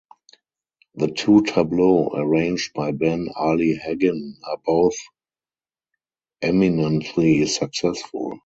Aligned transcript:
The 0.95 1.09
two 1.09 1.43
tableaux 1.43 2.09
arranged 2.15 2.73
by 2.73 2.89
Ben 2.91 3.27
Ali 3.35 3.75
Haggin 3.77 4.33
are 4.43 4.57
both 4.65 4.95
eminently 6.41 7.45
successful. 7.45 8.39